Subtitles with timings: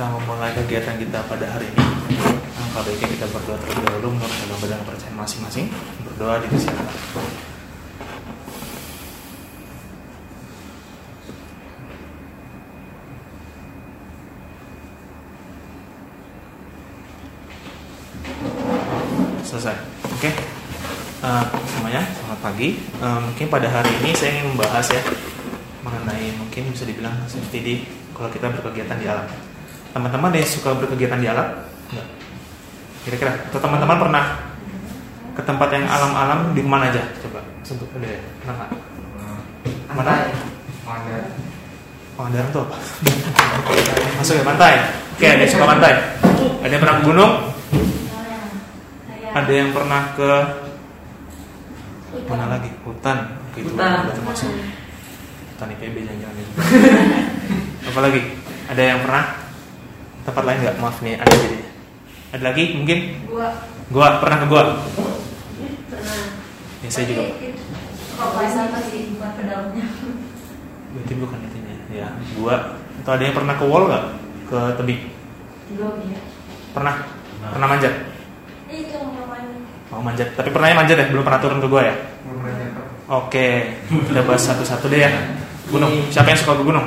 [0.00, 1.84] Kita memulai kegiatan kita pada hari ini,
[2.56, 5.68] angka baiknya kita berdoa terlebih dahulu menurut agama dan kepercayaan masing-masing.
[6.08, 6.88] Berdoa di silakan.
[19.44, 19.76] Selesai.
[20.16, 20.32] Oke.
[20.32, 21.44] Eh,
[21.76, 22.80] semuanya, selamat pagi.
[22.80, 25.04] Eh, mungkin pada hari ini saya ingin membahas ya
[25.84, 27.74] mengenai mungkin bisa dibilang safety di
[28.16, 29.49] kalau kita berkegiatan di alam.
[29.90, 31.48] Teman-teman yang suka berkegiatan di alam?
[33.02, 34.24] Kira-kira atau teman-teman pernah
[35.34, 37.02] ke tempat yang alam-alam di mana aja?
[37.24, 38.20] Coba sebut ada ya.
[38.44, 38.70] Pernah nggak?
[39.96, 40.14] Mana?
[42.14, 42.76] Pangandaran tuh apa?
[44.20, 44.74] Masuk ya pantai.
[45.16, 45.92] Oke, ada yang suka pantai.
[46.60, 47.32] Ada yang pernah ke gunung?
[49.30, 50.30] Ada yang pernah ke
[52.28, 52.70] mana lagi?
[52.84, 53.18] Hutan.
[53.50, 54.06] Oke, itu Hutan.
[54.06, 54.50] udah termasuk.
[55.56, 56.52] Hutan IPB jangan-jangan itu.
[57.90, 58.20] Apa lagi?
[58.70, 59.39] Ada yang pernah
[60.30, 60.76] tempat lain nggak?
[60.78, 61.58] Maaf nih, ada jadi.
[62.30, 62.98] Ada lagi mungkin?
[63.26, 63.46] Gua
[63.90, 64.62] Gua pernah ke gua.
[65.90, 66.22] pernah.
[66.86, 67.22] Ya, saya juga.
[68.14, 69.86] Kok wisata sih bukan ke dalamnya.
[70.94, 71.74] Berarti bukan intinya.
[71.90, 72.08] Ya,
[72.38, 72.78] gua.
[73.02, 74.04] Atau ada yang pernah ke wall nggak?
[74.46, 75.00] Ke tebing?
[75.74, 76.20] Belum ya.
[76.70, 76.94] Pernah?
[77.50, 77.94] Pernah manjat?
[78.70, 78.98] Itu.
[79.90, 80.38] Mau manjat.
[80.38, 81.06] Tapi pernahnya manjat ya?
[81.10, 81.94] Belum pernah turun ke gua ya?
[83.10, 85.10] Oke, kita bahas satu-satu deh ya.
[85.66, 85.90] Gunung.
[86.14, 86.86] Siapa yang suka ke gunung?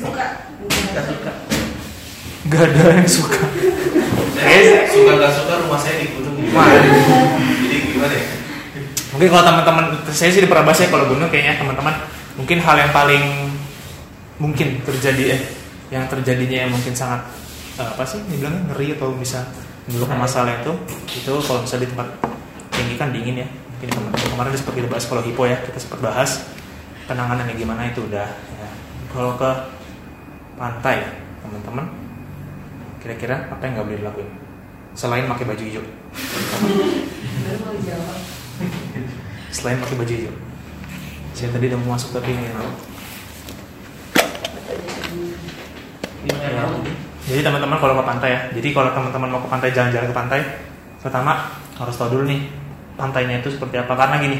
[0.00, 0.48] Suka.
[0.88, 1.32] Suka.
[2.52, 3.40] Gak ada yang suka.
[4.36, 6.36] Saya suka gak suka rumah saya di gunung?
[6.36, 8.26] Jadi gimana ya?
[9.16, 11.96] Mungkin kalau teman-teman, saya sih di Perabas ya kalau gunung kayaknya teman-teman
[12.36, 13.24] mungkin hal yang paling
[14.40, 15.42] mungkin terjadi eh
[15.92, 17.20] yang terjadinya yang mungkin sangat
[17.76, 19.44] eh, apa sih dibilang ngeri atau bisa
[19.84, 20.72] menimbulkan masalah itu
[21.12, 22.08] itu kalau misalnya di tempat
[22.72, 23.88] tinggi kan dingin ya mungkin
[24.32, 26.30] kemarin sempat kita bahas kalau hipo ya kita sempat bahas
[27.04, 28.68] penanganannya gimana itu udah ya.
[29.12, 29.50] kalau ke
[30.56, 31.04] pantai
[31.44, 32.01] teman-teman
[33.02, 34.30] kira-kira apa yang nggak boleh dilakuin?
[34.94, 35.84] Selain pakai baju hijau.
[39.50, 40.34] Selain pakai baju hijau.
[41.34, 42.46] Saya tadi udah mau masuk tapi ini
[46.22, 46.62] Ya.
[47.26, 48.40] jadi teman-teman kalau ke pantai ya.
[48.54, 50.40] Jadi kalau teman-teman mau ke pantai jalan-jalan ke pantai
[51.02, 52.46] pertama harus tahu dulu nih
[52.94, 53.98] pantainya itu seperti apa.
[53.98, 54.38] Karena gini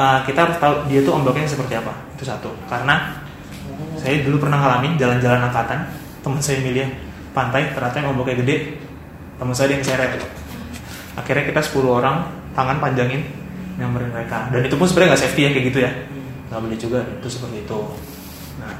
[0.00, 1.92] uh, kita harus tahu dia tuh ombaknya seperti apa.
[2.16, 2.48] Itu satu.
[2.64, 3.20] Karena
[4.00, 5.84] saya dulu pernah ngalamin jalan-jalan angkatan
[6.24, 6.88] teman saya milih
[7.34, 8.56] pantai ternyata yang ombaknya gede.
[9.34, 10.10] Teman saya ada yang seret.
[11.18, 12.16] Akhirnya kita 10 orang
[12.54, 13.26] tangan panjangin
[13.74, 14.46] nyamperin mereka.
[14.54, 15.90] Dan itu pun sebenarnya nggak safety ya kayak gitu ya.
[16.48, 17.80] Nggak boleh juga itu seperti itu.
[18.62, 18.74] Nah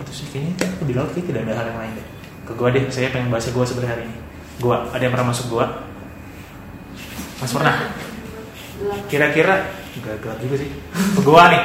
[0.00, 2.06] itu sih kayaknya aku di laut kayak tidak ada hal yang lain deh.
[2.48, 4.16] Ke gua deh saya pengen bahas gua sebenarnya hari ini.
[4.56, 5.66] Gua ada yang pernah masuk gua?
[7.38, 7.76] Mas pernah?
[9.12, 9.68] Kira-kira
[10.00, 10.68] gak gelap juga sih.
[10.90, 11.62] Ke gua nih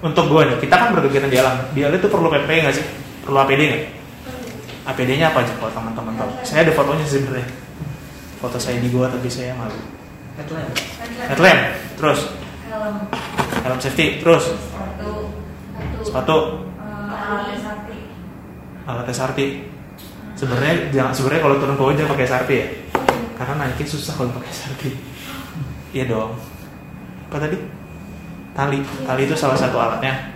[0.00, 0.56] untuk gua nih.
[0.56, 1.56] Kita kan berkegiatan di alam.
[1.76, 2.84] Di alam itu perlu PP nggak sih?
[3.28, 3.82] Perlu APD nggak
[4.88, 6.30] APD-nya apa aja kalau teman-teman tahu?
[6.48, 7.48] Saya ada fotonya sih sebenarnya.
[8.40, 9.76] Foto saya di gua tapi saya malu.
[10.40, 10.70] Headline.
[11.28, 11.60] headlamp
[11.98, 12.20] terus?
[12.70, 12.96] Helm.
[13.66, 14.24] helm safety.
[14.24, 14.54] Terus?
[14.56, 15.10] Sepatu.
[16.00, 16.36] sepatu.
[16.80, 17.98] Eh, alat sapi.
[18.88, 19.40] alat SRT
[20.38, 22.68] sebenarnya jangan sebenarnya kalau turun ke bawah jangan pakai SRT ya?
[23.36, 24.82] Karena naikin susah kalau pakai SRT
[25.92, 26.32] iya dong.
[27.28, 27.58] Apa tadi?
[28.56, 28.78] Tali.
[29.04, 30.32] Tali itu salah satu alatnya.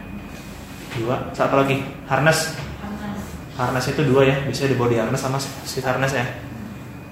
[0.98, 1.16] Dua.
[1.32, 1.80] Satu lagi.
[2.04, 2.52] Harness.
[3.52, 6.24] Harness itu dua ya bisa di body harness sama seat harness ya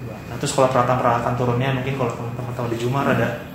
[0.01, 0.15] Dua.
[0.29, 3.45] nah terus kalau peralatan-peralatan turunnya mungkin kalau teman-teman tahu di Jumar ada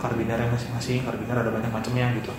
[0.00, 2.32] karbiner yang masing-masing karbiner ada banyak macamnya gitu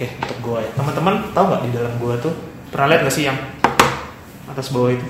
[0.00, 0.70] Oke, untuk gua ya.
[0.72, 2.32] Teman-teman tahu nggak di dalam gua tuh
[2.72, 3.36] pernah lihat nggak sih yang
[4.48, 5.04] atas bawah itu?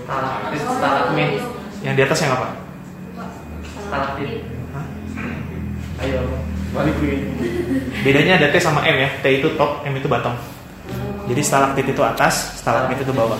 [0.58, 1.38] Stalagmit,
[1.86, 2.48] Yang di atas yang apa?
[3.86, 4.50] stalaktit.
[4.74, 4.86] Hah?
[6.02, 6.20] Ayo,
[6.74, 7.22] balikin.
[8.02, 9.10] Bedanya ada T sama M ya.
[9.22, 10.34] T itu top, M itu bottom.
[11.30, 13.38] Jadi stalaktit itu atas, stalagmit itu bawah.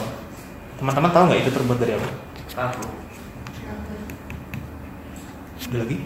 [0.79, 2.09] Teman-teman tahu nggak itu terbuat dari apa?
[2.71, 2.87] Aku.
[5.71, 5.97] Ada lagi?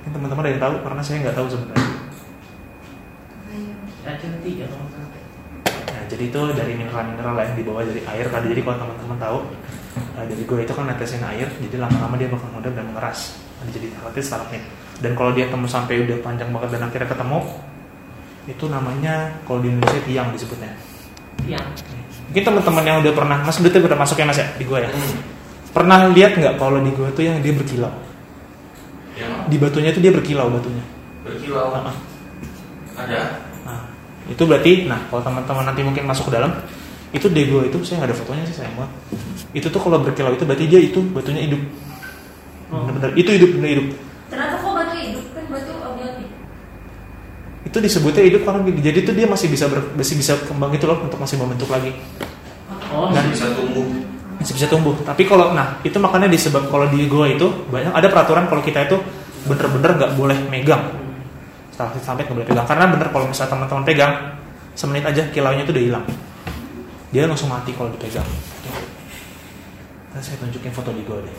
[0.00, 1.92] Mungkin teman-teman ada yang tahu karena saya nggak tahu sebenarnya.
[4.04, 4.66] Ya, tiga.
[4.68, 8.46] Nah, jadi itu dari mineral-mineral yang dibawa dari air tadi.
[8.52, 9.38] Jadi kalau teman-teman tahu
[10.16, 13.36] nah, dari gue itu kan netesin air, jadi lama-lama dia bakal mudah dan mengeras.
[13.72, 14.64] Jadi stalaktit stalagmit.
[15.00, 17.38] Dan kalau dia temu sampai udah panjang banget dan akhirnya ketemu,
[18.44, 20.72] itu namanya kalau di Indonesia tiang disebutnya.
[21.44, 21.66] Tiang.
[22.28, 24.90] Mungkin teman-teman yang udah pernah, Mas udah masuk ya Mas ya di gua ya.
[25.70, 27.92] Pernah lihat nggak kalau di gua tuh yang dia berkilau?
[29.14, 30.84] Yang Di batunya itu dia berkilau batunya.
[31.24, 31.96] berkilau Nah,
[32.94, 33.42] ada.
[33.64, 33.80] nah,
[34.28, 36.52] itu berarti, nah kalau teman-teman nanti mungkin masuk ke dalam,
[37.14, 38.92] itu di gua itu saya nggak ada fotonya sih sayang banget.
[39.54, 41.62] Itu tuh kalau berkilau itu berarti dia itu batunya hidup.
[42.70, 43.86] Bener-bener itu hidup bener hidup.
[44.26, 46.30] Ternyata kok batu hidup kan batu abiotik.
[47.74, 51.02] Itu disebutnya hidup karena jadi itu dia masih bisa ber- masih bisa kembang itu loh
[51.02, 51.90] untuk masih membentuk lagi.
[52.94, 53.82] Oh, Dan- Bisa tumbuh.
[54.38, 54.94] masih bisa tumbuh.
[55.02, 58.86] Tapi kalau nah itu makanya disebab kalau di gua itu banyak ada peraturan kalau kita
[58.86, 58.94] itu
[59.50, 60.86] bener-bener nggak boleh megang.
[61.74, 64.14] Sampai nggak boleh pegang karena bener kalau misalnya teman-teman pegang
[64.78, 66.06] semenit aja kilaunya itu udah hilang.
[67.10, 68.26] Dia langsung mati kalau dipegang.
[70.14, 71.34] Nah, saya tunjukin foto di gua deh.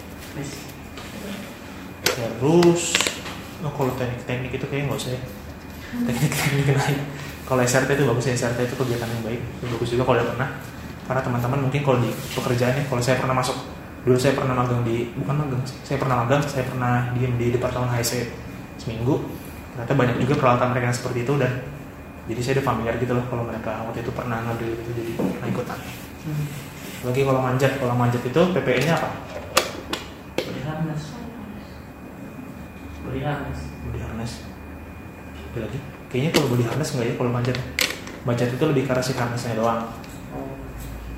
[2.03, 2.83] Terus
[3.63, 5.21] oh, kalau teknik-teknik itu kayaknya nggak usah ya.
[5.93, 6.99] Teknik-teknik lain.
[7.45, 9.41] Kalau SRT itu bagus ya SRT itu kegiatan yang baik.
[9.61, 10.49] Itu bagus juga kalau udah pernah.
[11.05, 13.57] Karena teman-teman mungkin kalau di pekerjaannya, kalau saya pernah masuk
[14.05, 17.47] dulu saya pernah magang di bukan magang sih, saya pernah magang, saya pernah diem di
[17.53, 18.29] departemen HSE
[18.77, 19.17] seminggu.
[19.73, 21.51] Ternyata banyak juga peralatan mereka yang seperti itu dan
[22.25, 25.47] jadi saya udah familiar gitu loh kalau mereka waktu itu pernah ngambil itu jadi pernah
[25.49, 25.79] ikutan.
[27.05, 29.09] Lagi kalau manjat, kalau manjat itu PPE-nya apa?
[30.41, 31.03] beli harness.
[33.05, 33.59] Beli harness.
[33.85, 34.54] body harness
[35.63, 35.79] lagi
[36.15, 37.13] kayaknya kalau body harness enggak ya?
[37.19, 37.57] Kalau manjat.
[38.23, 39.83] Manjat itu lebih arah si harnessnya doang.
[40.31, 40.55] Oh,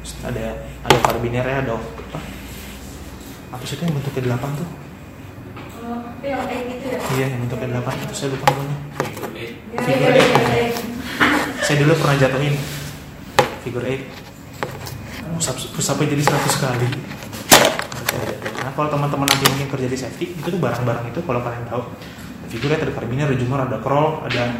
[0.01, 0.45] Terus ada
[0.83, 2.19] ada karbinernya ada apa?
[3.53, 4.69] Apa sih itu yang bentuknya delapan tuh?
[5.87, 6.99] Oh, yang kayak gitu ya.
[7.15, 8.77] iya yang bentuknya delapan itu saya lupa namanya.
[8.97, 9.53] Figure eight.
[9.71, 10.69] Ya, ya, ya, ya.
[11.61, 12.55] saya dulu pernah jatuhin.
[13.61, 14.03] Figure eight.
[15.37, 16.89] Pusap pusapnya jadi 100 kali.
[18.65, 21.85] Nah kalau teman-teman nanti mungkin kerja di safety itu tuh barang-barang itu kalau kalian tahu
[22.55, 24.55] eight ada karabiner ada jumar ada crawl ada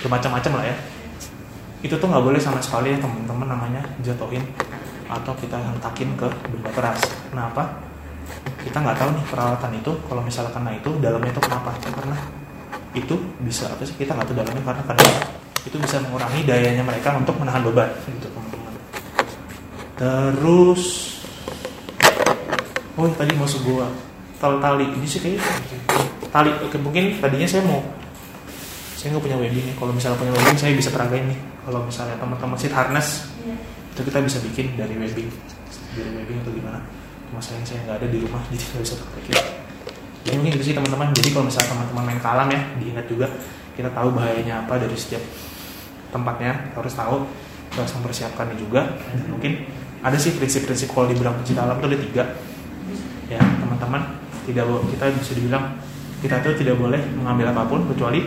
[0.00, 0.76] bermacam-macam lah ya.
[1.84, 4.42] Itu tuh nggak boleh sama sekali ya teman-teman namanya jatuhin
[5.06, 7.00] atau kita hentakin ke benda keras.
[7.30, 7.78] Kenapa
[8.64, 11.70] kita nggak tahu nih peralatan itu kalau misalnya kena itu dalamnya itu kenapa?
[11.78, 12.18] Karena
[12.96, 13.94] itu bisa apa sih?
[13.94, 15.12] Kita nggak tahu dalamnya karena kadang
[15.66, 18.74] itu bisa mengurangi dayanya mereka untuk menahan beban gitu teman-teman.
[19.96, 20.82] Terus
[22.96, 23.86] oh tadi masuk gua
[24.40, 25.44] tali tali ini sih kayaknya
[26.36, 26.50] tali.
[26.60, 27.80] Oke mungkin tadinya saya mau
[28.96, 31.38] saya nggak punya webbing kalau misalnya punya webbing saya bisa peragain nih.
[31.64, 33.56] Kalau misalnya teman-teman seat harness Iya.
[33.96, 35.28] itu kita bisa bikin dari webbing.
[35.96, 36.78] Dari webbing atau gimana.
[37.32, 39.66] Cuma sayang saya nggak ada di rumah jadi nggak bisa praktekin
[40.26, 41.14] jadi mungkin itu sih teman-teman.
[41.14, 43.30] Jadi kalau misalnya teman-teman main kalam ya diingat juga
[43.78, 45.22] kita tahu bahayanya apa dari setiap
[46.10, 46.66] tempatnya.
[46.66, 47.16] Kita harus tahu
[47.70, 48.90] kita harus mempersiapkannya juga.
[49.14, 49.52] Dan mungkin
[50.02, 52.24] ada sih prinsip-prinsip kalau dibilang pencinta alam itu ada tiga.
[53.30, 54.02] Ya teman-teman
[54.50, 55.78] tidak kita bisa dibilang
[56.24, 58.20] kita tuh tidak boleh mengambil apa pun kecuali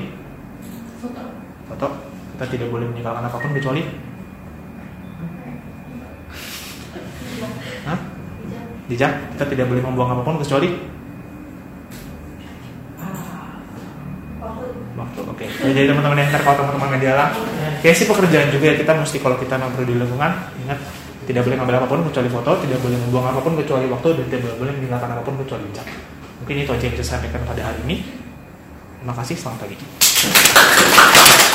[0.99, 1.23] Foto.
[1.71, 1.87] foto
[2.35, 3.81] kita tidak boleh meninggalkan apa pun kecuali
[7.87, 7.99] Hah?
[8.89, 10.69] Dijak, kita tidak boleh membuang apa pun kecuali
[14.99, 15.21] Waktu.
[15.31, 15.45] Oke.
[15.47, 17.31] Jadi teman-teman yang kalau teman-teman alam,
[17.79, 20.31] kayak sih pekerjaan juga ya kita mesti kalau kita memang di lingkungan
[20.67, 20.79] ingat
[21.23, 24.25] tidak boleh ngambil apa pun kecuali foto, tidak boleh membuang apa pun kecuali waktu dan
[24.27, 25.87] tidak boleh meninggalkan apa pun kecuali jam.
[26.49, 28.01] Mungkin itu aja yang saya sampaikan pada hari ini.
[28.97, 31.45] Terima kasih, selamat pagi.